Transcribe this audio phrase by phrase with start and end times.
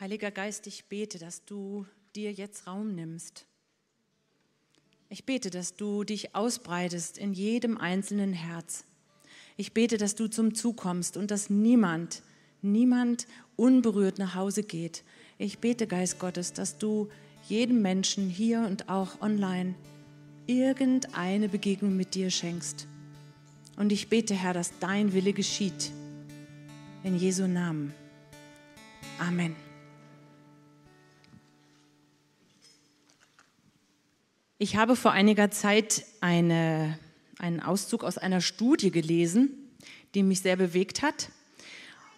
[0.00, 3.46] Heiliger Geist, ich bete, dass du dir jetzt Raum nimmst.
[5.08, 8.84] Ich bete, dass du dich ausbreitest in jedem einzelnen Herz.
[9.56, 12.22] Ich bete, dass du zum Zug kommst und dass niemand,
[12.62, 13.26] niemand
[13.56, 15.02] unberührt nach Hause geht.
[15.36, 17.08] Ich bete, Geist Gottes, dass du
[17.48, 19.74] jedem Menschen hier und auch online
[20.46, 22.86] irgendeine Begegnung mit dir schenkst.
[23.76, 25.90] Und ich bete, Herr, dass dein Wille geschieht.
[27.02, 27.92] In Jesu Namen.
[29.18, 29.67] Amen.
[34.60, 36.98] Ich habe vor einiger Zeit eine,
[37.38, 39.50] einen Auszug aus einer Studie gelesen,
[40.14, 41.30] die mich sehr bewegt hat.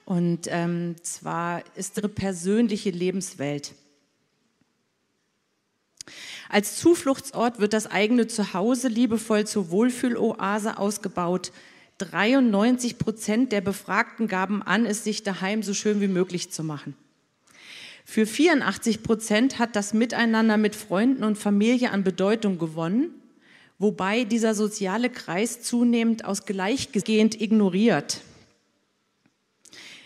[0.06, 3.74] Und ähm, zwar ist ihre persönliche Lebenswelt.
[6.48, 11.52] Als Zufluchtsort wird das eigene Zuhause liebevoll zur Wohlfühloase ausgebaut.
[11.98, 16.96] 93 Prozent der Befragten gaben an, es sich daheim so schön wie möglich zu machen.
[18.10, 23.14] Für 84 Prozent hat das Miteinander mit Freunden und Familie an Bedeutung gewonnen,
[23.78, 28.22] wobei dieser soziale Kreis zunehmend aus gleichgehend ignoriert.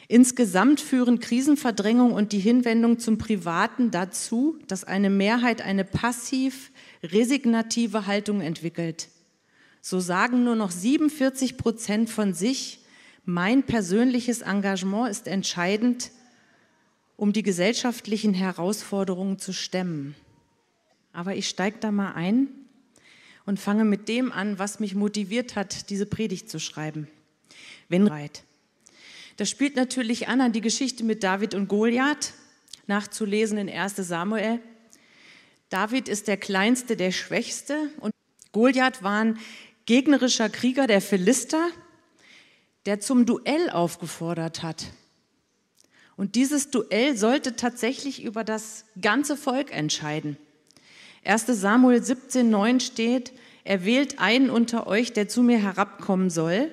[0.07, 8.07] Insgesamt führen Krisenverdrängung und die Hinwendung zum Privaten dazu, dass eine Mehrheit eine passiv resignative
[8.07, 9.09] Haltung entwickelt.
[9.81, 12.81] So sagen nur noch 47 Prozent von sich,
[13.25, 16.11] mein persönliches Engagement ist entscheidend,
[17.17, 20.15] um die gesellschaftlichen Herausforderungen zu stemmen.
[21.13, 22.49] Aber ich steige da mal ein
[23.47, 27.09] und fange mit dem an, was mich motiviert hat, diese Predigt zu schreiben.
[27.89, 28.43] Wenn bereit.
[29.37, 32.35] Das spielt natürlich an an die Geschichte mit David und Goliath,
[32.87, 34.61] nachzulesen in 1 Samuel.
[35.69, 38.13] David ist der kleinste, der schwächste und
[38.53, 39.39] Goliath war ein
[39.87, 41.69] gegnerischer Krieger der Philister,
[42.87, 44.87] der zum Duell aufgefordert hat.
[46.17, 50.37] Und dieses Duell sollte tatsächlich über das ganze Volk entscheiden.
[51.25, 53.33] 1 Samuel 17, 9 steht,
[53.65, 56.71] er wählt einen unter euch, der zu mir herabkommen soll.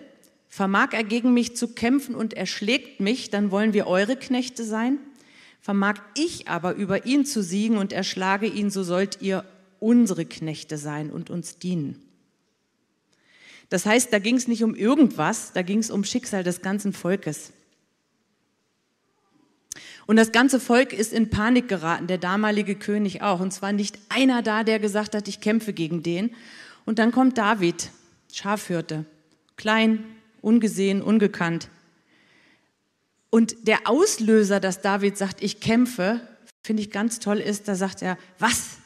[0.50, 5.00] Vermag er gegen mich zu kämpfen und erschlägt mich, dann wollen wir eure Knechte sein.
[5.62, 9.46] Vermag ich aber über ihn zu siegen und erschlage ihn, so sollt ihr
[9.80, 12.02] unsere Knechte sein und uns dienen.
[13.70, 16.92] Das heißt, da ging es nicht um irgendwas, da ging es um Schicksal des ganzen
[16.92, 17.54] Volkes.
[20.12, 23.40] Und das ganze Volk ist in Panik geraten, der damalige König auch.
[23.40, 26.32] Und zwar nicht einer da, der gesagt hat, ich kämpfe gegen den.
[26.84, 27.92] Und dann kommt David,
[28.30, 29.06] Schafhirte,
[29.56, 30.04] klein,
[30.42, 31.70] ungesehen, ungekannt.
[33.30, 36.20] Und der Auslöser, dass David sagt, ich kämpfe,
[36.62, 38.80] finde ich ganz toll, ist, da sagt er, was?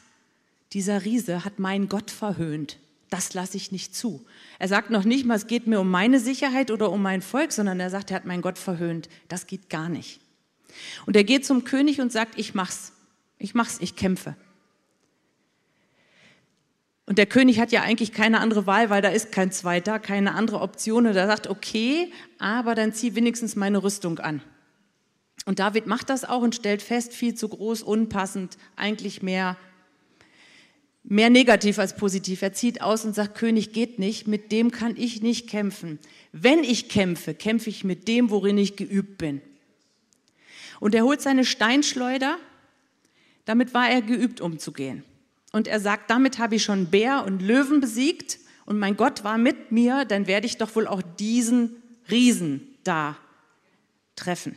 [0.74, 2.78] Dieser Riese hat meinen Gott verhöhnt.
[3.10, 4.24] Das lasse ich nicht zu.
[4.60, 7.50] Er sagt noch nicht mal, es geht mir um meine Sicherheit oder um mein Volk,
[7.50, 9.08] sondern er sagt, er hat meinen Gott verhöhnt.
[9.26, 10.20] Das geht gar nicht.
[11.06, 12.92] Und er geht zum König und sagt, ich mach's,
[13.38, 14.36] ich mach's, ich kämpfe.
[17.06, 20.34] Und der König hat ja eigentlich keine andere Wahl, weil da ist kein zweiter, keine
[20.34, 21.06] andere Option.
[21.06, 24.42] Und er sagt, okay, aber dann zieh wenigstens meine Rüstung an.
[25.44, 29.56] Und David macht das auch und stellt fest, viel zu groß, unpassend, eigentlich mehr,
[31.04, 32.42] mehr negativ als positiv.
[32.42, 36.00] Er zieht aus und sagt, König geht nicht, mit dem kann ich nicht kämpfen.
[36.32, 39.40] Wenn ich kämpfe, kämpfe ich mit dem, worin ich geübt bin.
[40.80, 42.38] Und er holt seine Steinschleuder,
[43.44, 45.04] damit war er geübt umzugehen.
[45.52, 49.38] Und er sagt, damit habe ich schon Bär und Löwen besiegt und mein Gott war
[49.38, 53.16] mit mir, dann werde ich doch wohl auch diesen Riesen da
[54.16, 54.56] treffen.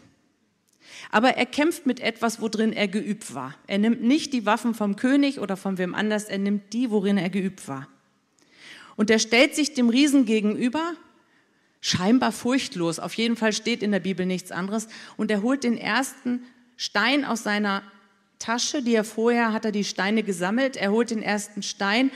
[1.12, 3.56] Aber er kämpft mit etwas, worin er geübt war.
[3.68, 7.18] Er nimmt nicht die Waffen vom König oder von wem anders, er nimmt die, worin
[7.18, 7.88] er geübt war.
[8.96, 10.94] Und er stellt sich dem Riesen gegenüber
[11.82, 13.00] scheinbar furchtlos.
[13.00, 14.88] Auf jeden Fall steht in der Bibel nichts anderes.
[15.18, 16.44] Und er holt den ersten
[16.76, 17.84] Stein aus seiner
[18.40, 20.78] Tasche, die er vorher hat er die Steine gesammelt.
[20.78, 22.12] Er holt den ersten Stein,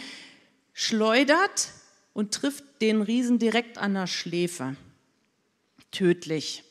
[0.74, 1.72] schleudert
[2.14, 4.76] und trifft den Riesen direkt an der Schläfe.
[5.92, 6.64] Tödlich.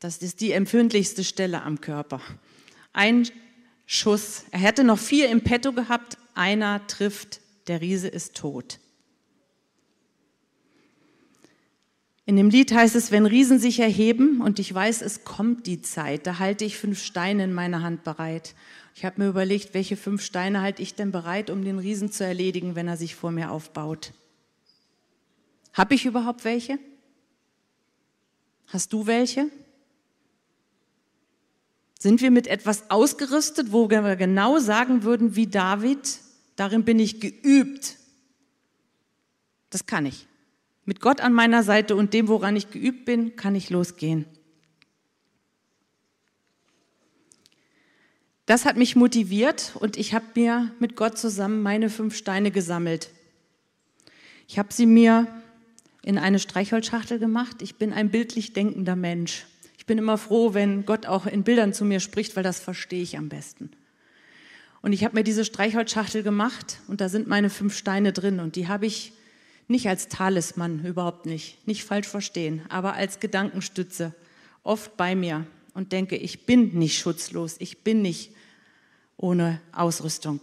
[0.00, 2.20] Das ist die empfindlichste Stelle am Körper.
[2.92, 3.28] Ein
[3.84, 4.44] Schuss.
[4.52, 6.18] Er hätte noch vier im Petto gehabt.
[6.34, 7.40] Einer trifft.
[7.66, 8.78] Der Riese ist tot.
[12.28, 15.80] In dem Lied heißt es, wenn Riesen sich erheben und ich weiß, es kommt die
[15.80, 18.54] Zeit, da halte ich fünf Steine in meiner Hand bereit.
[18.94, 22.26] Ich habe mir überlegt, welche fünf Steine halte ich denn bereit, um den Riesen zu
[22.26, 24.12] erledigen, wenn er sich vor mir aufbaut.
[25.72, 26.78] Habe ich überhaupt welche?
[28.66, 29.46] Hast du welche?
[31.98, 36.18] Sind wir mit etwas ausgerüstet, wo wir genau sagen würden, wie David,
[36.56, 37.96] darin bin ich geübt.
[39.70, 40.28] Das kann ich.
[40.88, 44.24] Mit Gott an meiner Seite und dem, woran ich geübt bin, kann ich losgehen.
[48.46, 53.10] Das hat mich motiviert und ich habe mir mit Gott zusammen meine fünf Steine gesammelt.
[54.46, 55.26] Ich habe sie mir
[56.02, 57.60] in eine Streichholzschachtel gemacht.
[57.60, 59.44] Ich bin ein bildlich denkender Mensch.
[59.76, 63.02] Ich bin immer froh, wenn Gott auch in Bildern zu mir spricht, weil das verstehe
[63.02, 63.72] ich am besten.
[64.80, 68.56] Und ich habe mir diese Streichholzschachtel gemacht und da sind meine fünf Steine drin und
[68.56, 69.12] die habe ich
[69.68, 74.14] nicht als Talisman, überhaupt nicht, nicht falsch verstehen, aber als Gedankenstütze
[74.62, 78.32] oft bei mir und denke, ich bin nicht schutzlos, ich bin nicht
[79.16, 80.40] ohne Ausrüstung.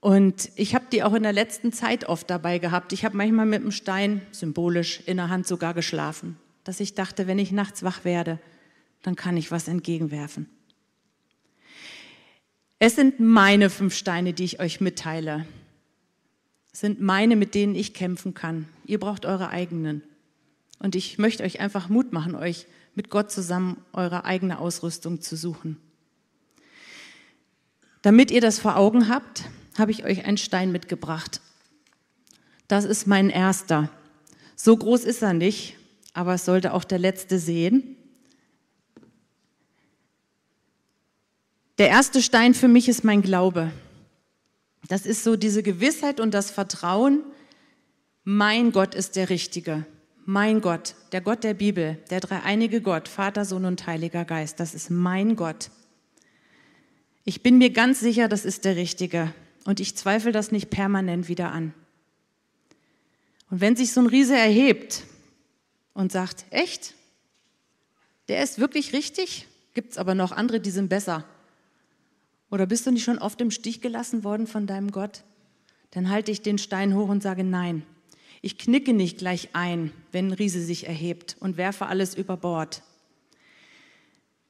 [0.00, 2.92] Und ich habe die auch in der letzten Zeit oft dabei gehabt.
[2.92, 7.26] Ich habe manchmal mit dem Stein, symbolisch, in der Hand sogar geschlafen, dass ich dachte,
[7.26, 8.38] wenn ich nachts wach werde,
[9.02, 10.48] dann kann ich was entgegenwerfen.
[12.78, 15.46] Es sind meine fünf Steine, die ich euch mitteile.
[16.74, 18.68] Sind meine, mit denen ich kämpfen kann.
[18.84, 20.02] Ihr braucht eure eigenen.
[20.80, 22.66] Und ich möchte euch einfach Mut machen, euch
[22.96, 25.78] mit Gott zusammen eure eigene Ausrüstung zu suchen.
[28.02, 29.44] Damit ihr das vor Augen habt,
[29.78, 31.40] habe ich euch einen Stein mitgebracht.
[32.66, 33.88] Das ist mein erster.
[34.56, 35.76] So groß ist er nicht,
[36.12, 37.96] aber es sollte auch der letzte sehen.
[41.78, 43.72] Der erste Stein für mich ist mein Glaube.
[44.88, 47.22] Das ist so diese Gewissheit und das Vertrauen,
[48.22, 49.86] mein Gott ist der Richtige.
[50.26, 54.74] Mein Gott, der Gott der Bibel, der dreieinige Gott, Vater, Sohn und Heiliger Geist, das
[54.74, 55.70] ist mein Gott.
[57.24, 59.34] Ich bin mir ganz sicher, das ist der Richtige
[59.64, 61.74] und ich zweifle das nicht permanent wieder an.
[63.50, 65.04] Und wenn sich so ein Riese erhebt
[65.92, 66.94] und sagt, echt?
[68.28, 69.46] Der ist wirklich richtig?
[69.74, 71.24] Gibt es aber noch andere, die sind besser.
[72.54, 75.24] Oder bist du nicht schon oft im Stich gelassen worden von deinem Gott?
[75.90, 77.82] Dann halte ich den Stein hoch und sage nein.
[78.42, 82.84] Ich knicke nicht gleich ein, wenn ein Riese sich erhebt und werfe alles über Bord.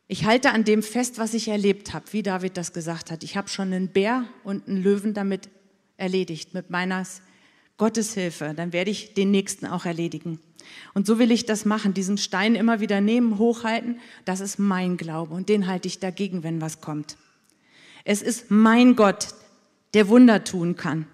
[0.06, 3.24] Ich halte an dem fest, was ich erlebt habe, wie David das gesagt hat.
[3.24, 5.48] Ich habe schon einen Bär und einen Löwen damit
[5.96, 7.06] erledigt, mit meiner
[7.78, 8.52] Gotteshilfe.
[8.54, 10.40] Dann werde ich den nächsten auch erledigen.
[10.92, 13.98] Und so will ich das machen, diesen Stein immer wieder nehmen, hochhalten.
[14.26, 17.16] Das ist mein Glaube und den halte ich dagegen, wenn was kommt.
[18.04, 19.28] Es ist mein Gott,
[19.94, 21.06] der Wunder tun kann,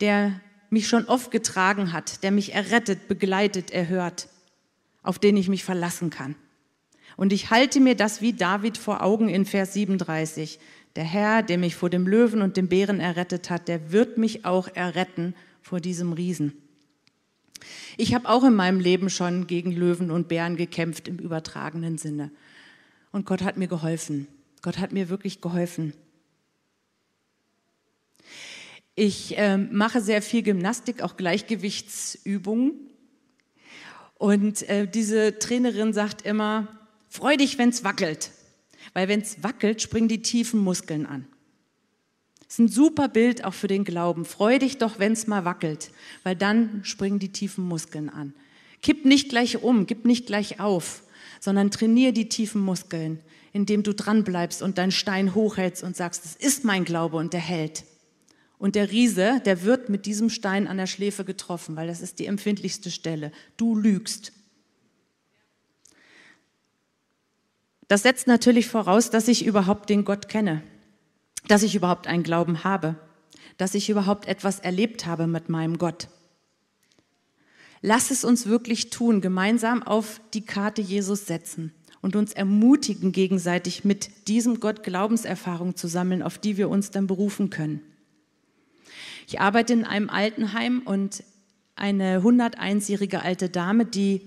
[0.00, 0.40] der
[0.70, 4.28] mich schon oft getragen hat, der mich errettet, begleitet, erhört,
[5.02, 6.34] auf den ich mich verlassen kann.
[7.16, 10.58] Und ich halte mir das wie David vor Augen in Vers 37.
[10.96, 14.44] Der Herr, der mich vor dem Löwen und dem Bären errettet hat, der wird mich
[14.44, 16.54] auch erretten vor diesem Riesen.
[17.96, 22.30] Ich habe auch in meinem Leben schon gegen Löwen und Bären gekämpft im übertragenen Sinne.
[23.12, 24.26] Und Gott hat mir geholfen.
[24.62, 25.92] Gott hat mir wirklich geholfen.
[28.96, 32.72] Ich äh, mache sehr viel Gymnastik, auch Gleichgewichtsübungen.
[34.14, 36.68] Und äh, diese Trainerin sagt immer,
[37.08, 38.30] freu dich, wenn es wackelt.
[38.92, 41.26] Weil wenn es wackelt, springen die tiefen Muskeln an.
[42.38, 44.24] Das ist ein super Bild auch für den Glauben.
[44.24, 45.90] Freu dich doch, wenn es mal wackelt,
[46.22, 48.32] weil dann springen die tiefen Muskeln an.
[48.80, 51.02] Kipp nicht gleich um, gib nicht gleich auf,
[51.40, 53.18] sondern trainier die tiefen Muskeln,
[53.52, 57.40] indem du dranbleibst und deinen Stein hochhältst und sagst, das ist mein Glaube und der
[57.40, 57.84] hält.
[58.58, 62.18] Und der Riese, der wird mit diesem Stein an der Schläfe getroffen, weil das ist
[62.18, 63.32] die empfindlichste Stelle.
[63.56, 64.32] Du lügst.
[67.88, 70.62] Das setzt natürlich voraus, dass ich überhaupt den Gott kenne,
[71.48, 72.96] dass ich überhaupt einen Glauben habe,
[73.58, 76.08] dass ich überhaupt etwas erlebt habe mit meinem Gott.
[77.82, 83.84] Lass es uns wirklich tun, gemeinsam auf die Karte Jesus setzen und uns ermutigen, gegenseitig
[83.84, 87.82] mit diesem Gott Glaubenserfahrung zu sammeln, auf die wir uns dann berufen können.
[89.26, 91.22] Ich arbeite in einem Altenheim und
[91.76, 94.20] eine 101-jährige alte Dame, die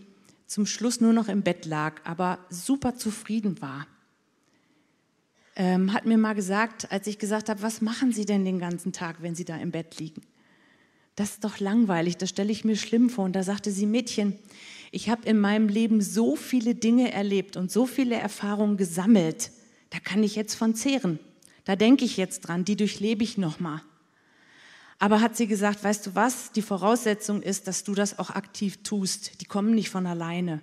[0.48, 3.88] zum Schluss nur noch im Bett lag, aber super zufrieden war,
[5.56, 8.94] ähm, hat mir mal gesagt, als ich gesagt habe, was machen Sie denn den ganzen
[8.94, 10.22] Tag, wenn Sie da im Bett liegen?
[11.18, 13.26] Das ist doch langweilig, das stelle ich mir schlimm vor.
[13.26, 14.38] Und da sagte sie, Mädchen,
[14.92, 19.52] ich habe in meinem Leben so viele Dinge erlebt und so viele Erfahrungen gesammelt,
[19.90, 21.18] da kann ich jetzt von zehren.
[21.66, 23.82] Da denke ich jetzt dran, die durchlebe ich nochmal.
[25.00, 28.82] Aber hat sie gesagt, weißt du was, die Voraussetzung ist, dass du das auch aktiv
[28.84, 29.42] tust.
[29.42, 30.62] Die kommen nicht von alleine.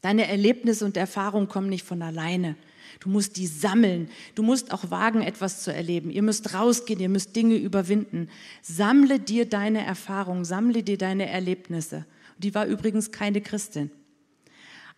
[0.00, 2.56] Deine Erlebnisse und Erfahrungen kommen nicht von alleine.
[3.00, 4.08] Du musst die sammeln.
[4.34, 6.10] Du musst auch wagen, etwas zu erleben.
[6.10, 8.28] Ihr müsst rausgehen, ihr müsst Dinge überwinden.
[8.62, 12.06] Sammle dir deine Erfahrungen, sammle dir deine Erlebnisse.
[12.38, 13.90] Die war übrigens keine Christin.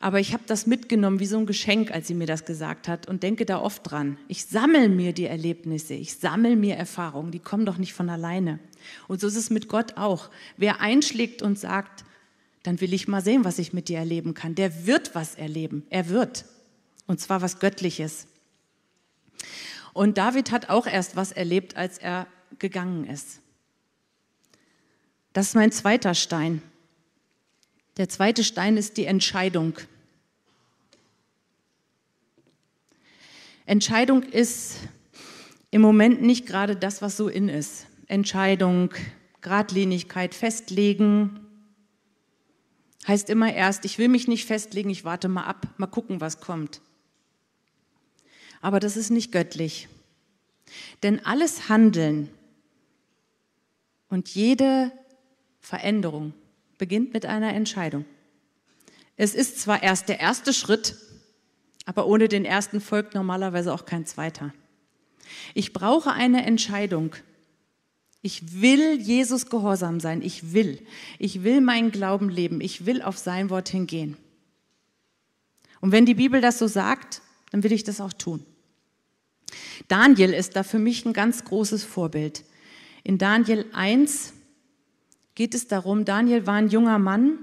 [0.00, 3.08] Aber ich habe das mitgenommen wie so ein Geschenk, als sie mir das gesagt hat
[3.08, 4.16] und denke da oft dran.
[4.28, 8.60] Ich sammle mir die Erlebnisse, ich sammle mir Erfahrungen, die kommen doch nicht von alleine.
[9.08, 10.30] Und so ist es mit Gott auch.
[10.56, 12.04] Wer einschlägt und sagt,
[12.62, 15.84] dann will ich mal sehen, was ich mit dir erleben kann, der wird was erleben.
[15.90, 16.44] Er wird.
[17.06, 18.28] Und zwar was Göttliches.
[19.94, 22.28] Und David hat auch erst was erlebt, als er
[22.58, 23.40] gegangen ist.
[25.32, 26.62] Das ist mein zweiter Stein.
[27.98, 29.76] Der zweite Stein ist die Entscheidung.
[33.66, 34.76] Entscheidung ist
[35.72, 37.86] im Moment nicht gerade das, was so in ist.
[38.06, 38.94] Entscheidung,
[39.40, 41.40] Gradlinigkeit, festlegen.
[43.08, 46.40] Heißt immer erst, ich will mich nicht festlegen, ich warte mal ab, mal gucken, was
[46.40, 46.80] kommt.
[48.60, 49.88] Aber das ist nicht göttlich.
[51.02, 52.30] Denn alles Handeln
[54.08, 54.92] und jede
[55.60, 56.32] Veränderung
[56.78, 58.04] beginnt mit einer Entscheidung.
[59.16, 60.96] Es ist zwar erst der erste Schritt,
[61.84, 64.54] aber ohne den ersten folgt normalerweise auch kein zweiter.
[65.54, 67.14] Ich brauche eine Entscheidung.
[68.22, 70.22] Ich will Jesus gehorsam sein.
[70.22, 70.80] Ich will.
[71.18, 72.60] Ich will meinen Glauben leben.
[72.60, 74.16] Ich will auf sein Wort hingehen.
[75.80, 78.44] Und wenn die Bibel das so sagt, dann will ich das auch tun.
[79.86, 82.44] Daniel ist da für mich ein ganz großes Vorbild.
[83.04, 84.34] In Daniel 1
[85.38, 87.38] geht es darum, Daniel war ein junger Mann,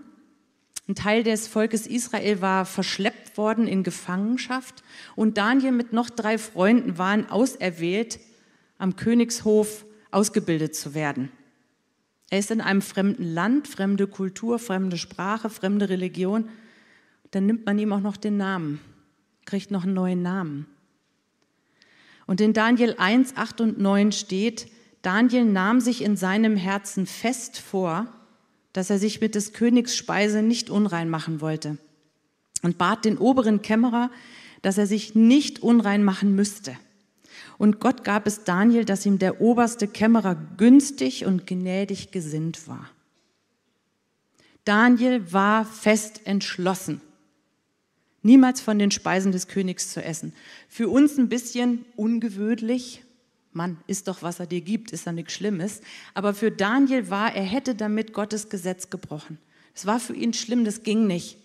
[0.85, 4.83] ein Teil des Volkes Israel war verschleppt worden in Gefangenschaft
[5.15, 8.19] und Daniel mit noch drei Freunden waren auserwählt,
[8.77, 11.31] am Königshof ausgebildet zu werden.
[12.29, 16.49] Er ist in einem fremden Land, fremde Kultur, fremde Sprache, fremde Religion.
[17.31, 18.81] Dann nimmt man ihm auch noch den Namen,
[19.45, 20.67] kriegt noch einen neuen Namen.
[22.27, 24.67] Und in Daniel 1, 8 und 9 steht,
[25.05, 28.07] Daniel nahm sich in seinem Herzen fest vor,
[28.74, 31.77] dass er sich mit des Königs Speise nicht unrein machen wollte
[32.63, 34.09] und bat den oberen Kämmerer,
[34.63, 36.75] dass er sich nicht unrein machen müsste.
[37.59, 42.89] Und Gott gab es Daniel, dass ihm der oberste Kämmerer günstig und gnädig gesinnt war.
[44.63, 47.00] Daniel war fest entschlossen,
[48.24, 50.33] niemals von den Speisen des Königs zu essen.
[50.67, 53.03] Für uns ein bisschen ungewöhnlich.
[53.55, 55.81] Mann, ist doch, was er dir gibt, ist ja nichts Schlimmes.
[56.13, 59.38] Aber für Daniel war, er hätte damit Gottes Gesetz gebrochen.
[59.74, 61.38] Es war für ihn schlimm, das ging nicht.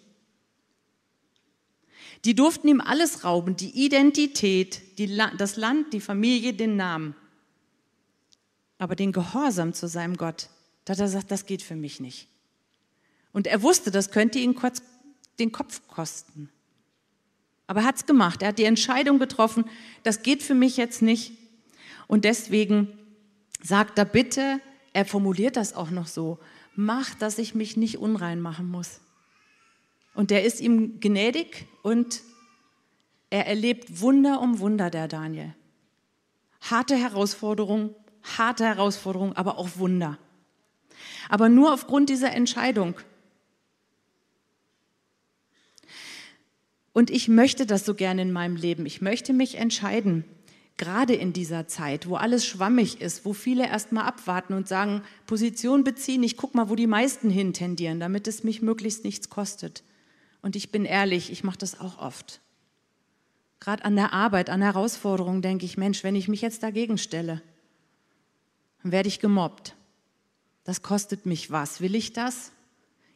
[2.25, 7.15] Die durften ihm alles rauben, die Identität, die, das Land, die Familie, den Namen.
[8.79, 10.49] Aber den Gehorsam zu seinem Gott,
[10.85, 12.29] da hat er gesagt, das geht für mich nicht.
[13.33, 14.83] Und er wusste, das könnte ihn kurz
[15.39, 16.51] den Kopf kosten.
[17.67, 18.43] Aber er hat es gemacht.
[18.43, 19.65] Er hat die Entscheidung getroffen,
[20.03, 21.33] das geht für mich jetzt nicht.
[22.11, 22.89] Und deswegen
[23.63, 24.61] sagt er bitte,
[24.93, 26.41] er formuliert das auch noch so,
[26.75, 29.01] mach, dass ich mich nicht unrein machen muss.
[30.17, 32.23] Und der ist ihm gnädig und
[33.31, 35.55] er erlebt Wunder um Wunder, der Daniel.
[36.61, 40.19] Harte Herausforderung, harte Herausforderung, aber auch Wunder.
[41.29, 42.97] Aber nur aufgrund dieser Entscheidung.
[46.93, 48.85] Und ich möchte das so gerne in meinem Leben.
[48.85, 50.25] Ich möchte mich entscheiden,
[50.81, 55.85] gerade in dieser Zeit, wo alles schwammig ist, wo viele erstmal abwarten und sagen, Position
[55.85, 59.85] beziehen, ich gucke mal, wo die meisten hintendieren, damit es mich möglichst nichts kostet.
[60.41, 62.41] Und ich bin ehrlich, ich mache das auch oft.
[63.61, 67.43] Gerade an der Arbeit, an Herausforderungen denke ich, Mensch, wenn ich mich jetzt dagegen stelle,
[68.83, 69.77] dann werde ich gemobbt.
[70.65, 71.83] Das kostet mich was.
[71.83, 72.53] Will ich das?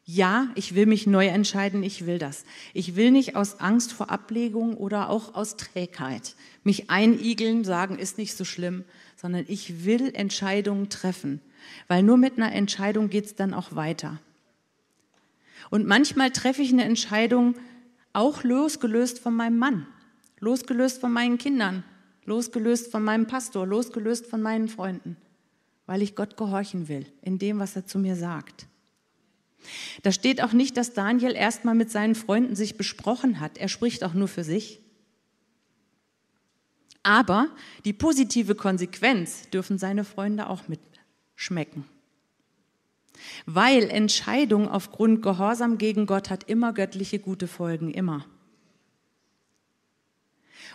[0.06, 2.44] Ja, ich will mich neu entscheiden, ich will das.
[2.74, 8.18] Ich will nicht aus Angst vor Ablegung oder auch aus Trägheit mich einigeln, sagen, ist
[8.18, 8.84] nicht so schlimm,
[9.16, 11.40] sondern ich will Entscheidungen treffen,
[11.88, 14.20] weil nur mit einer Entscheidung geht es dann auch weiter.
[15.70, 17.54] Und manchmal treffe ich eine Entscheidung
[18.12, 19.86] auch losgelöst von meinem Mann,
[20.38, 21.82] losgelöst von meinen Kindern,
[22.26, 25.16] losgelöst von meinem Pastor, losgelöst von meinen Freunden,
[25.86, 28.66] weil ich Gott gehorchen will in dem, was er zu mir sagt.
[30.02, 33.58] Da steht auch nicht, dass Daniel erstmal mit seinen Freunden sich besprochen hat.
[33.58, 34.80] Er spricht auch nur für sich.
[37.02, 37.48] Aber
[37.84, 41.84] die positive Konsequenz dürfen seine Freunde auch mitschmecken.
[43.46, 48.26] Weil Entscheidung aufgrund Gehorsam gegen Gott hat immer göttliche gute Folgen, immer.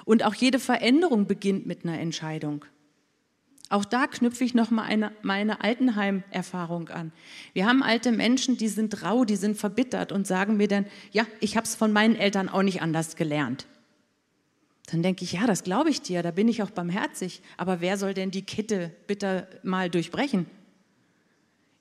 [0.06, 2.64] Und auch jede Veränderung beginnt mit einer Entscheidung.
[3.70, 7.12] Auch da knüpfe ich noch mal eine, meine Altenheim-Erfahrung an.
[7.54, 11.26] Wir haben alte Menschen, die sind rau, die sind verbittert und sagen mir dann, ja,
[11.40, 13.68] ich habe es von meinen Eltern auch nicht anders gelernt.
[14.92, 17.44] Dann denke ich, ja, das glaube ich dir, da bin ich auch barmherzig.
[17.58, 20.48] Aber wer soll denn die Kette bitte mal durchbrechen?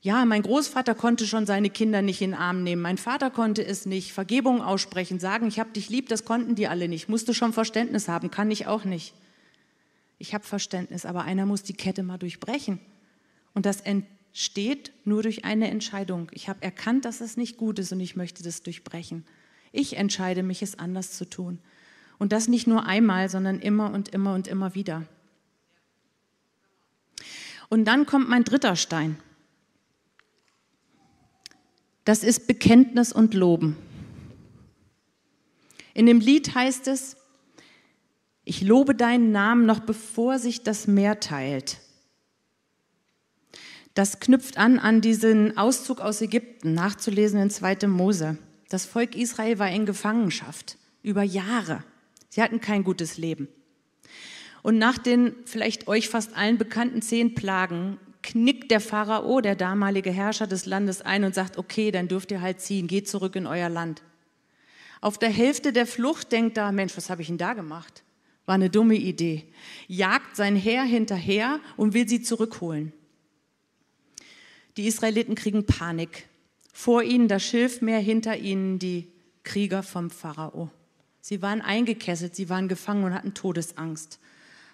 [0.02, 3.66] Ja, mein Großvater konnte schon seine Kinder nicht in den Arm nehmen, mein Vater konnte
[3.66, 7.34] es nicht, Vergebung aussprechen, sagen, ich habe dich lieb, das konnten die alle nicht, musste
[7.34, 9.12] schon Verständnis haben, kann ich auch nicht.
[10.18, 12.80] Ich habe Verständnis, aber einer muss die Kette mal durchbrechen.
[13.54, 16.28] Und das entsteht nur durch eine Entscheidung.
[16.32, 19.24] Ich habe erkannt, dass es nicht gut ist und ich möchte das durchbrechen.
[19.72, 21.60] Ich entscheide mich, es anders zu tun.
[22.18, 25.06] Und das nicht nur einmal, sondern immer und immer und immer wieder.
[27.68, 29.18] Und dann kommt mein dritter Stein.
[32.04, 33.76] Das ist Bekenntnis und Loben.
[35.92, 37.17] In dem Lied heißt es,
[38.48, 41.80] ich lobe deinen Namen noch bevor sich das Meer teilt.
[43.92, 47.86] Das knüpft an an diesen Auszug aus Ägypten, nachzulesen in 2.
[47.88, 48.38] Mose.
[48.70, 51.84] Das Volk Israel war in Gefangenschaft über Jahre.
[52.30, 53.48] Sie hatten kein gutes Leben.
[54.62, 60.10] Und nach den vielleicht euch fast allen bekannten zehn Plagen knickt der Pharao, der damalige
[60.10, 63.46] Herrscher des Landes, ein und sagt, okay, dann dürft ihr halt ziehen, geht zurück in
[63.46, 64.02] euer Land.
[65.02, 68.04] Auf der Hälfte der Flucht denkt er, Mensch, was habe ich denn da gemacht?
[68.48, 69.44] War eine dumme Idee.
[69.88, 72.94] Jagt sein Heer hinterher und will sie zurückholen.
[74.78, 76.26] Die Israeliten kriegen Panik.
[76.72, 79.08] Vor ihnen das Schilfmeer, hinter ihnen die
[79.42, 80.70] Krieger vom Pharao.
[81.20, 84.18] Sie waren eingekesselt, sie waren gefangen und hatten Todesangst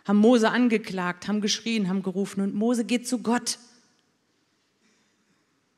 [0.04, 3.59] haben Mose angeklagt, haben geschrien, haben gerufen und Mose geht zu Gott.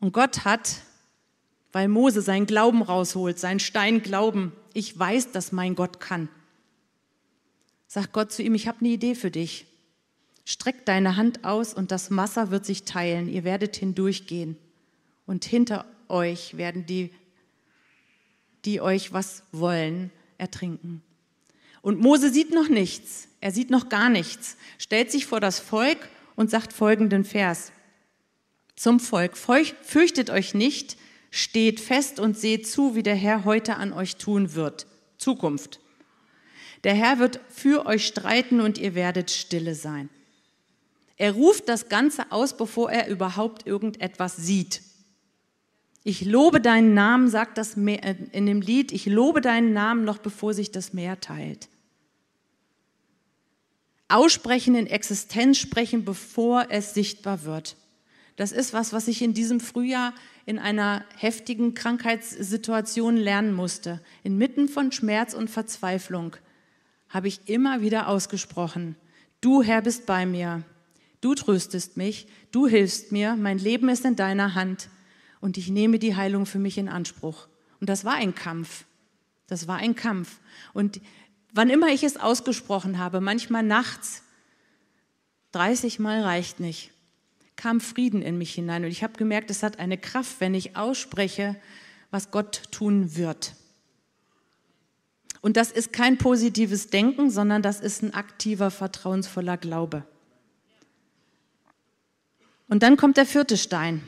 [0.01, 0.83] Und Gott hat,
[1.73, 6.29] weil Mose seinen Glauben rausholt, seinen Stein Glauben, ich weiß, dass mein Gott kann,
[7.87, 9.67] sagt Gott zu ihm, ich habe eine Idee für dich.
[10.45, 14.57] Streck deine Hand aus und das Wasser wird sich teilen, ihr werdet hindurchgehen.
[15.27, 17.11] Und hinter euch werden die,
[18.65, 21.03] die euch was wollen, ertrinken.
[21.83, 23.29] Und Mose sieht noch nichts.
[23.41, 27.73] Er sieht noch gar nichts, stellt sich vor das Volk und sagt folgenden Vers.
[28.75, 30.97] Zum Volk, fürchtet euch nicht,
[31.31, 34.87] steht fest und seht zu, wie der Herr heute an euch tun wird.
[35.17, 35.81] Zukunft.
[36.87, 40.09] Der Herr wird für euch streiten und ihr werdet stille sein.
[41.17, 44.83] Er ruft das Ganze aus, bevor er überhaupt irgendetwas sieht.
[46.05, 50.19] Ich lobe deinen Namen, sagt das äh, in dem Lied, ich lobe deinen Namen noch
[50.19, 51.69] bevor sich das Meer teilt.
[54.07, 57.77] Aussprechen in Existenz sprechen, bevor es sichtbar wird.
[58.37, 64.01] Das ist was, was ich in diesem Frühjahr in einer heftigen Krankheitssituation lernen musste.
[64.23, 66.37] Inmitten von Schmerz und Verzweiflung
[67.09, 68.97] habe ich immer wieder ausgesprochen,
[69.41, 70.63] du Herr bist bei mir,
[71.21, 74.89] du tröstest mich, du hilfst mir, mein Leben ist in deiner Hand
[75.41, 77.49] und ich nehme die Heilung für mich in Anspruch.
[77.81, 78.85] Und das war ein Kampf.
[79.47, 80.41] Das war ein Kampf.
[80.73, 81.01] Und
[81.57, 84.23] Wann immer ich es ausgesprochen habe, manchmal nachts,
[85.53, 86.91] 30 Mal reicht nicht,
[87.57, 88.85] kam Frieden in mich hinein.
[88.85, 91.57] Und ich habe gemerkt, es hat eine Kraft, wenn ich ausspreche,
[92.11, 93.55] was Gott tun wird.
[95.47, 100.05] Und das ist kein positives Denken, sondern das ist ein aktiver, vertrauensvoller Glaube.
[102.69, 104.03] Und dann kommt der vierte Stein.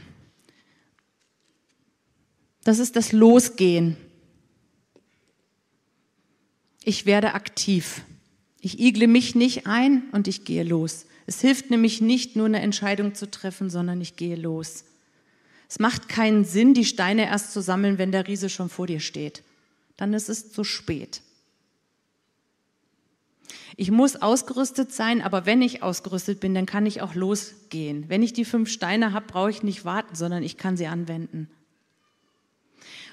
[2.64, 3.96] Das ist das Losgehen
[6.88, 8.00] ich werde aktiv.
[8.60, 11.04] Ich igle mich nicht ein und ich gehe los.
[11.26, 14.84] Es hilft nämlich nicht nur eine Entscheidung zu treffen, sondern ich gehe los.
[15.68, 19.00] Es macht keinen Sinn, die Steine erst zu sammeln, wenn der Riese schon vor dir
[19.00, 19.42] steht.
[19.98, 21.20] Dann ist es zu spät.
[23.76, 28.04] Ich muss ausgerüstet sein, aber wenn ich ausgerüstet bin, dann kann ich auch losgehen.
[28.08, 31.48] Wenn ich die fünf Steine habe, brauche ich nicht warten, sondern ich kann sie anwenden.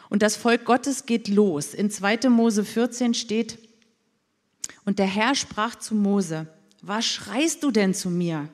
[0.10, 1.74] Und das Volk Gottes geht los.
[1.74, 2.30] In 2.
[2.30, 3.60] Mose 14 steht,
[4.86, 6.48] und der Herr sprach zu Mose,
[6.82, 8.50] was schreist du denn zu mir?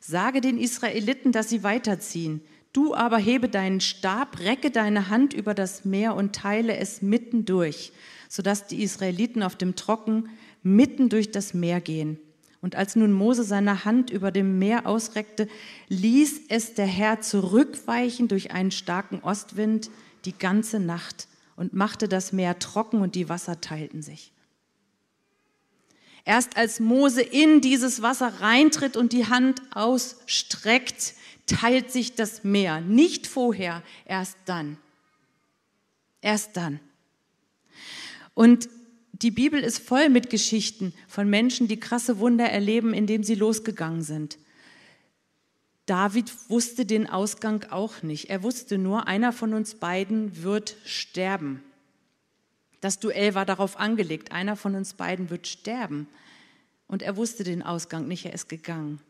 [0.00, 2.40] Sage den Israeliten, dass sie weiterziehen.
[2.72, 7.44] Du aber hebe deinen Stab, recke deine Hand über das Meer und teile es mitten
[7.44, 7.92] durch,
[8.28, 10.30] sodass die Israeliten auf dem Trocken
[10.62, 12.18] mitten durch das Meer gehen.
[12.60, 15.48] Und als nun Mose seine Hand über dem Meer ausreckte,
[15.88, 19.90] ließ es der Herr zurückweichen durch einen starken Ostwind
[20.26, 24.32] die ganze Nacht und machte das Meer trocken und die Wasser teilten sich.
[26.24, 31.14] Erst als Mose in dieses Wasser reintritt und die Hand ausstreckt,
[31.46, 32.80] teilt sich das Meer.
[32.80, 34.76] Nicht vorher, erst dann.
[36.20, 36.78] Erst dann.
[38.34, 38.68] Und
[39.22, 44.02] die Bibel ist voll mit Geschichten von Menschen, die krasse Wunder erleben, indem sie losgegangen
[44.02, 44.38] sind.
[45.86, 48.30] David wusste den Ausgang auch nicht.
[48.30, 51.62] Er wusste nur, einer von uns beiden wird sterben.
[52.80, 56.08] Das Duell war darauf angelegt, einer von uns beiden wird sterben.
[56.86, 59.00] Und er wusste den Ausgang nicht, er ist gegangen.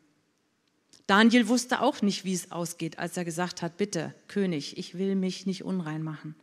[1.06, 5.16] Daniel wusste auch nicht, wie es ausgeht, als er gesagt hat, bitte, König, ich will
[5.16, 6.34] mich nicht unrein machen.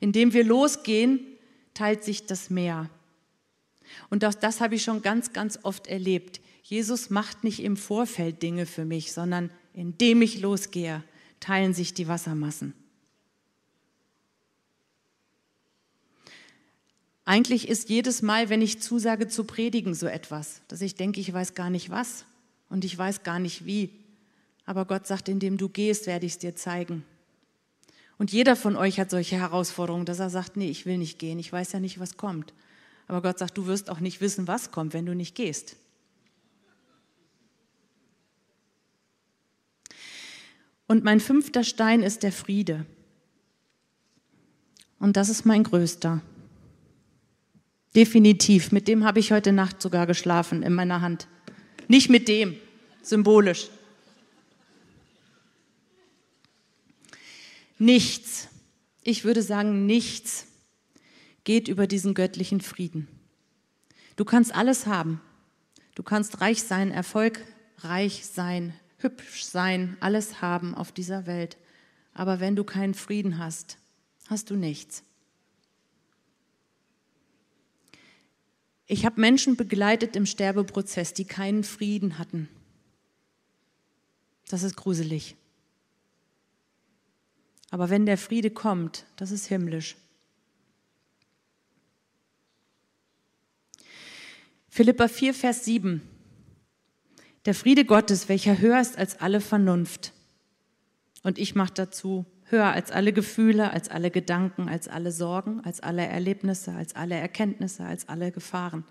[0.00, 1.20] Indem wir losgehen,
[1.76, 2.90] teilt sich das Meer.
[4.10, 6.40] Und das, das habe ich schon ganz, ganz oft erlebt.
[6.62, 11.04] Jesus macht nicht im Vorfeld Dinge für mich, sondern indem ich losgehe,
[11.38, 12.74] teilen sich die Wassermassen.
[17.24, 21.32] Eigentlich ist jedes Mal, wenn ich zusage zu predigen, so etwas, dass ich denke, ich
[21.32, 22.24] weiß gar nicht was
[22.68, 23.90] und ich weiß gar nicht wie.
[24.64, 27.04] Aber Gott sagt, indem du gehst, werde ich es dir zeigen.
[28.18, 31.38] Und jeder von euch hat solche Herausforderungen, dass er sagt, nee, ich will nicht gehen,
[31.38, 32.54] ich weiß ja nicht, was kommt.
[33.08, 35.76] Aber Gott sagt, du wirst auch nicht wissen, was kommt, wenn du nicht gehst.
[40.86, 42.86] Und mein fünfter Stein ist der Friede.
[44.98, 46.22] Und das ist mein größter.
[47.94, 48.72] Definitiv.
[48.72, 51.28] Mit dem habe ich heute Nacht sogar geschlafen in meiner Hand.
[51.88, 52.56] Nicht mit dem,
[53.02, 53.68] symbolisch.
[57.78, 58.48] Nichts,
[59.02, 60.46] ich würde sagen, nichts
[61.44, 63.08] geht über diesen göttlichen Frieden.
[64.16, 65.20] Du kannst alles haben.
[65.94, 71.56] Du kannst reich sein, erfolgreich sein, hübsch sein, alles haben auf dieser Welt.
[72.12, 73.78] Aber wenn du keinen Frieden hast,
[74.28, 75.02] hast du nichts.
[78.86, 82.48] Ich habe Menschen begleitet im Sterbeprozess, die keinen Frieden hatten.
[84.48, 85.36] Das ist gruselig.
[87.70, 89.96] Aber wenn der Friede kommt, das ist himmlisch.
[94.68, 96.02] Philippa 4, Vers 7.
[97.46, 100.12] Der Friede Gottes, welcher höher ist als alle Vernunft.
[101.22, 105.80] Und ich mache dazu höher als alle Gefühle, als alle Gedanken, als alle Sorgen, als
[105.80, 108.84] alle Erlebnisse, als alle Erkenntnisse, als alle Gefahren.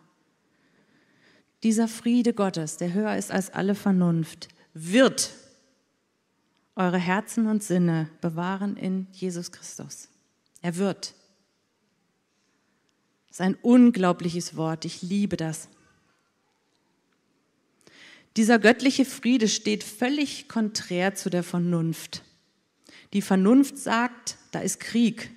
[1.63, 5.31] Dieser Friede Gottes, der höher ist als alle Vernunft, wird
[6.75, 10.09] eure Herzen und Sinne bewahren in Jesus Christus.
[10.61, 11.13] Er wird.
[13.27, 14.85] Das ist ein unglaubliches Wort.
[14.85, 15.69] Ich liebe das.
[18.37, 22.23] Dieser göttliche Friede steht völlig konträr zu der Vernunft.
[23.13, 25.31] Die Vernunft sagt, da ist Krieg,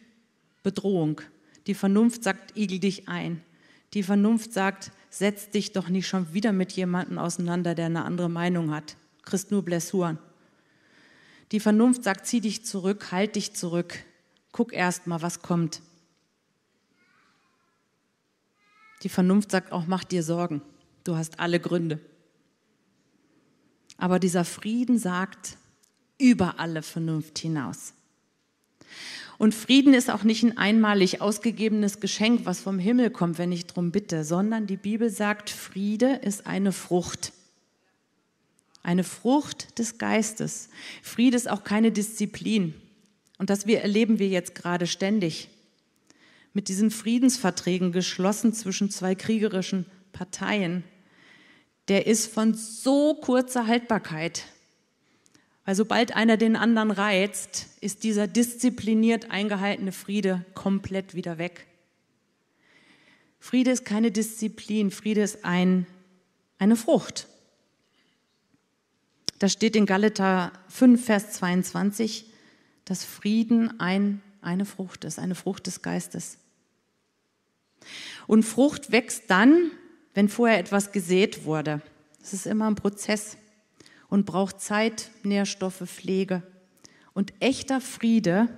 [0.65, 1.21] Bedrohung.
[1.69, 3.43] Die Vernunft sagt, igel dich ein.
[3.95, 8.29] Die Vernunft sagt, setz dich doch nicht schon wieder mit jemandem auseinander, der eine andere
[8.29, 8.97] Meinung hat.
[9.23, 10.19] Christ nur Blessuren.
[11.53, 14.05] Die Vernunft sagt, zieh dich zurück, halt dich zurück,
[14.53, 15.81] guck erst mal, was kommt.
[19.03, 20.63] Die Vernunft sagt auch, mach dir Sorgen,
[21.05, 22.01] du hast alle Gründe.
[23.97, 25.57] Aber dieser Frieden sagt,
[26.19, 27.95] über alle Vernunft hinaus.
[29.39, 33.67] Und Frieden ist auch nicht ein einmalig ausgegebenes Geschenk, was vom Himmel kommt, wenn ich
[33.67, 37.33] darum bitte, sondern die Bibel sagt, Friede ist eine Frucht.
[38.89, 40.71] Eine Frucht des Geistes.
[41.03, 42.73] Friede ist auch keine Disziplin.
[43.37, 45.51] Und das erleben wir jetzt gerade ständig.
[46.55, 50.85] Mit diesen Friedensverträgen geschlossen zwischen zwei kriegerischen Parteien.
[51.89, 54.45] Der ist von so kurzer Haltbarkeit.
[55.67, 61.67] Weil sobald einer den anderen reizt, ist dieser diszipliniert eingehaltene Friede komplett wieder weg.
[63.39, 65.87] Friede ist keine Disziplin, Friede ist ein,
[66.59, 67.29] eine Frucht.
[69.39, 72.27] Da steht in Galater 5, Vers 22,
[72.85, 76.39] dass Frieden ein, eine Frucht ist, eine Frucht des Geistes.
[78.27, 79.71] Und Frucht wächst dann,
[80.15, 81.81] wenn vorher etwas gesät wurde.
[82.21, 83.37] Das ist immer ein Prozess
[84.09, 86.43] und braucht Zeit, Nährstoffe, Pflege.
[87.15, 88.49] Und echter Friede,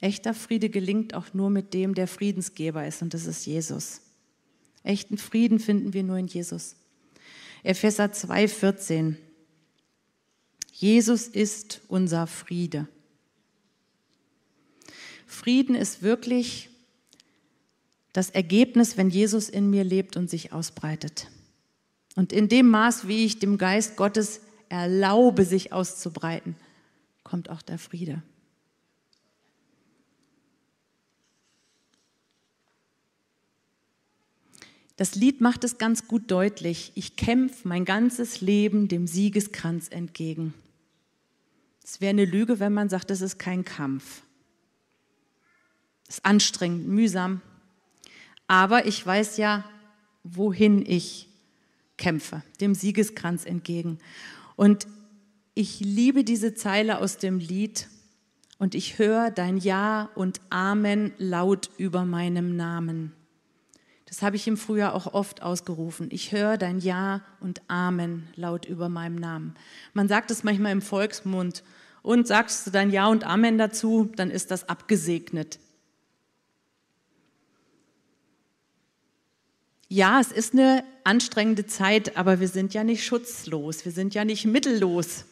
[0.00, 4.00] echter Friede gelingt auch nur mit dem, der Friedensgeber ist, und das ist Jesus.
[4.82, 6.76] Echten Frieden finden wir nur in Jesus.
[7.62, 9.16] Epheser 2, 14.
[10.76, 12.88] Jesus ist unser Friede.
[15.24, 16.68] Frieden ist wirklich
[18.12, 21.28] das Ergebnis, wenn Jesus in mir lebt und sich ausbreitet.
[22.16, 26.56] Und in dem Maß, wie ich dem Geist Gottes erlaube, sich auszubreiten,
[27.22, 28.22] kommt auch der Friede.
[34.96, 36.90] Das Lied macht es ganz gut deutlich.
[36.96, 40.52] Ich kämpfe mein ganzes Leben dem Siegeskranz entgegen.
[41.84, 44.22] Es wäre eine Lüge, wenn man sagt, das ist kein Kampf.
[46.08, 47.42] Es ist anstrengend, mühsam.
[48.48, 49.64] Aber ich weiß ja,
[50.22, 51.28] wohin ich
[51.98, 53.98] kämpfe, dem Siegeskranz entgegen.
[54.56, 54.86] Und
[55.54, 57.88] ich liebe diese Zeile aus dem Lied
[58.58, 63.12] und ich höre dein Ja und Amen laut über meinem Namen.
[64.14, 66.06] Das habe ich im Frühjahr auch oft ausgerufen.
[66.12, 69.56] Ich höre dein Ja und Amen laut über meinem Namen.
[69.92, 71.64] Man sagt es manchmal im Volksmund
[72.00, 75.58] und sagst du dein Ja und Amen dazu, dann ist das abgesegnet.
[79.88, 84.24] Ja, es ist eine anstrengende Zeit, aber wir sind ja nicht schutzlos, wir sind ja
[84.24, 85.24] nicht mittellos.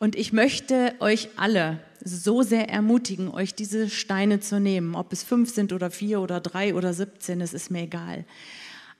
[0.00, 4.94] Und ich möchte euch alle so sehr ermutigen, euch diese Steine zu nehmen.
[4.94, 8.24] Ob es fünf sind oder vier oder drei oder siebzehn, es ist mir egal.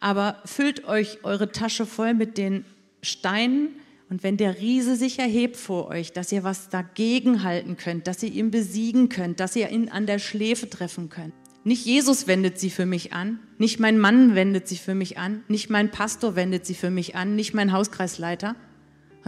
[0.00, 2.64] Aber füllt euch eure Tasche voll mit den
[3.02, 3.68] Steinen
[4.10, 8.22] und wenn der Riese sich erhebt vor euch, dass ihr was dagegen halten könnt, dass
[8.22, 11.34] ihr ihn besiegen könnt, dass ihr ihn an der Schläfe treffen könnt.
[11.64, 15.42] Nicht Jesus wendet sie für mich an, nicht mein Mann wendet sie für mich an,
[15.48, 18.54] nicht mein Pastor wendet sie für mich an, nicht mein Hauskreisleiter,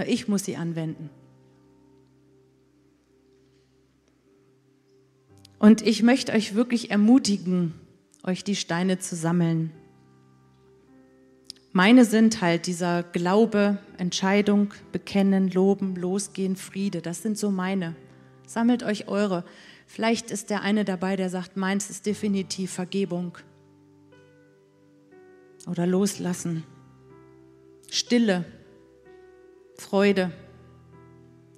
[0.06, 1.08] ich muss sie anwenden.
[5.58, 7.74] Und ich möchte euch wirklich ermutigen,
[8.22, 9.72] euch die Steine zu sammeln.
[11.72, 17.02] Meine sind halt dieser Glaube, Entscheidung, Bekennen, Loben, Losgehen, Friede.
[17.02, 17.94] Das sind so meine.
[18.46, 19.44] Sammelt euch eure.
[19.86, 23.36] Vielleicht ist der eine dabei, der sagt, meins ist definitiv Vergebung.
[25.66, 26.64] Oder loslassen.
[27.90, 28.44] Stille.
[29.76, 30.32] Freude.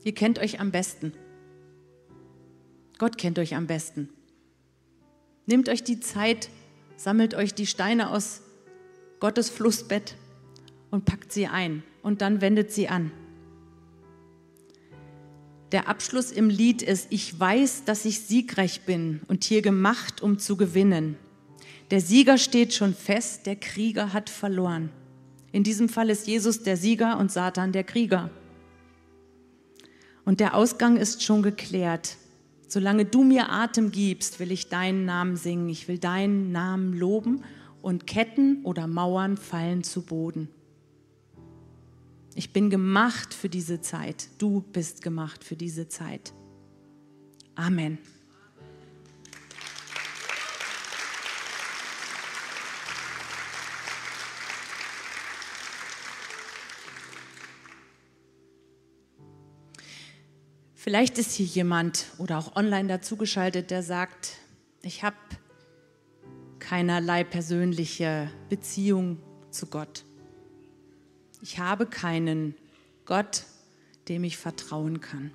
[0.03, 1.13] Ihr kennt euch am besten.
[2.99, 4.09] Gott kennt euch am besten.
[5.47, 6.51] Nehmt euch die Zeit,
[6.97, 8.43] sammelt euch die Steine aus
[9.21, 10.17] Gottes Flussbett
[10.91, 13.13] und packt sie ein und dann wendet sie an.
[15.73, 20.39] Der Abschluss im Lied ist, ich weiß, dass ich siegreich bin und hier gemacht, um
[20.39, 21.17] zu gewinnen.
[21.91, 24.91] Der Sieger steht schon fest, der Krieger hat verloren.
[25.53, 28.31] In diesem Fall ist Jesus der Sieger und Satan der Krieger.
[30.25, 32.17] Und der Ausgang ist schon geklärt.
[32.69, 35.71] Solange du mir Atem gibst, will ich deinen Namen singen.
[35.71, 37.43] Ich will deinen Namen loben
[37.81, 40.49] und Ketten oder Mauern fallen zu Boden.
[42.35, 44.29] Ich bin gemacht für diese Zeit.
[44.37, 46.35] Du bist gemacht für diese Zeit.
[47.55, 47.99] Amen.
[60.89, 64.39] Vielleicht ist hier jemand oder auch online dazugeschaltet, der sagt,
[64.81, 65.19] ich habe
[66.61, 69.19] keinerlei persönliche Beziehung
[69.51, 70.07] zu Gott.
[71.43, 72.55] Ich habe keinen
[73.05, 73.45] Gott,
[74.09, 75.31] dem ich vertrauen kann.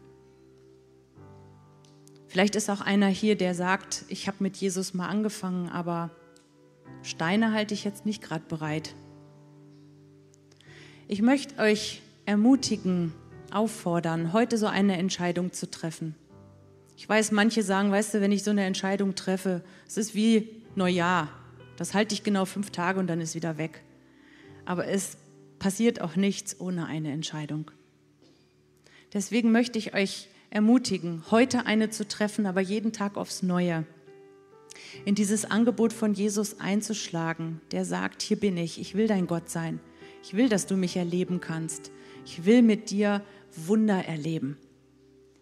[2.25, 6.09] Vielleicht ist auch einer hier, der sagt, ich habe mit Jesus mal angefangen, aber
[7.03, 8.95] Steine halte ich jetzt nicht gerade bereit.
[11.07, 13.13] Ich möchte euch ermutigen,
[13.53, 16.15] auffordern, heute so eine Entscheidung zu treffen.
[16.97, 20.61] Ich weiß, manche sagen, weißt du, wenn ich so eine Entscheidung treffe, es ist wie
[20.75, 21.29] Neujahr.
[21.77, 23.83] Das halte ich genau fünf Tage und dann ist wieder weg.
[24.65, 25.17] Aber es
[25.59, 27.71] passiert auch nichts ohne eine Entscheidung.
[29.13, 33.85] Deswegen möchte ich euch ermutigen, heute eine zu treffen, aber jeden Tag aufs Neue.
[35.05, 39.49] In dieses Angebot von Jesus einzuschlagen, der sagt, hier bin ich, ich will dein Gott
[39.49, 39.79] sein.
[40.23, 41.91] Ich will, dass du mich erleben kannst.
[42.25, 43.21] Ich will mit dir
[43.55, 44.57] Wunder erleben.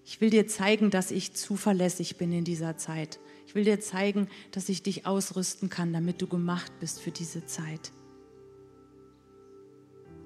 [0.03, 3.19] Ich will dir zeigen, dass ich zuverlässig bin in dieser Zeit.
[3.47, 7.45] Ich will dir zeigen, dass ich dich ausrüsten kann, damit du gemacht bist für diese
[7.45, 7.91] Zeit.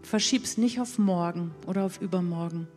[0.02, 2.67] Verschieb's nicht auf morgen oder auf übermorgen.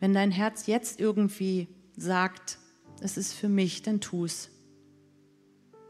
[0.00, 2.58] Wenn dein Herz jetzt irgendwie sagt,
[3.00, 4.50] es ist für mich, dann tu's.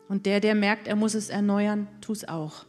[0.08, 2.66] Und der, der merkt, er muss es erneuern, tu's auch.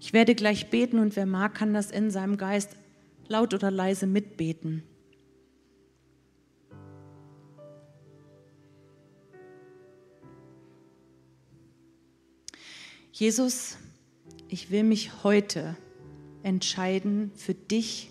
[0.00, 2.76] Ich werde gleich beten und wer mag, kann das in seinem Geist
[3.26, 4.82] laut oder leise mitbeten.
[13.12, 13.76] Jesus,
[14.48, 15.76] ich will mich heute
[16.44, 18.10] entscheiden für dich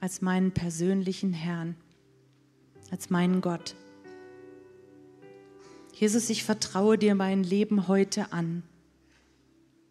[0.00, 1.76] als meinen persönlichen Herrn,
[2.90, 3.74] als meinen Gott.
[5.94, 8.62] Jesus, ich vertraue dir mein Leben heute an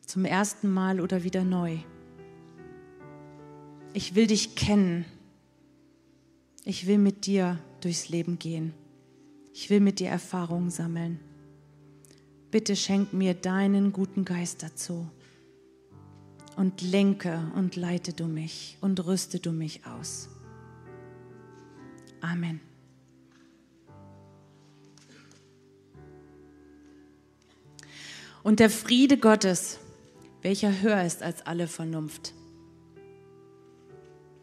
[0.06, 1.78] zum ersten Mal oder wieder neu.
[3.94, 5.06] Ich will dich kennen.
[6.64, 8.74] Ich will mit dir durchs Leben gehen.
[9.54, 11.20] Ich will mit dir Erfahrungen sammeln.
[12.52, 15.10] Bitte schenk mir deinen guten Geist dazu
[16.56, 20.30] und lenke und leite du mich und rüste du mich aus.
[22.22, 22.60] Amen.
[28.44, 29.80] Und der Friede Gottes,
[30.46, 32.36] welcher höher ist als alle Vernunft.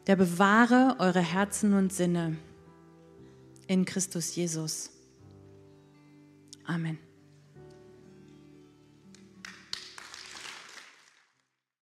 [0.09, 2.37] Der bewahre eure Herzen und Sinne
[3.69, 4.91] in Christus Jesus.
[6.65, 6.99] Amen.